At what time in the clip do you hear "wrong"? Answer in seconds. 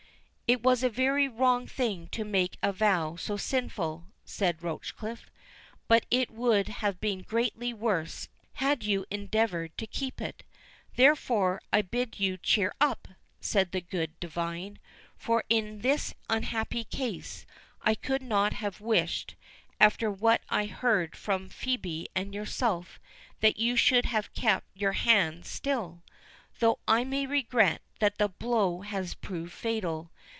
1.29-1.65